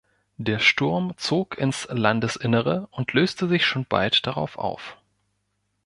Der 0.37 0.57
Sturm 0.57 1.13
zog 1.17 1.59
ins 1.59 1.87
Landesinnere 1.91 2.87
und 2.89 3.13
löste 3.13 3.47
sich 3.47 3.67
schon 3.67 3.85
bald 3.85 4.25
darauf 4.25 4.57
auf. 4.57 4.97